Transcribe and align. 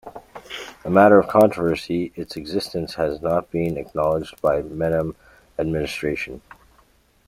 A 0.83 0.89
matter 0.89 1.19
of 1.19 1.27
controversy, 1.27 2.11
its 2.15 2.35
existence 2.35 2.95
has 2.95 3.21
not 3.21 3.51
been 3.51 3.77
acknowledged 3.77 4.41
by 4.41 4.59
the 4.59 4.69
Menem 4.71 5.13
administration. 5.59 6.41